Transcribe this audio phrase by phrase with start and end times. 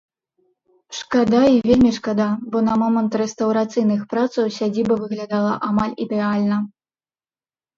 [0.99, 6.57] Шкада і вельмі шкада, бо на момант рэстаўрацыйных працаў сядзіба выглядала амаль ідэальна.